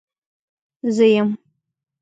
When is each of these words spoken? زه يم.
زه 0.95 1.05
يم. 1.15 1.29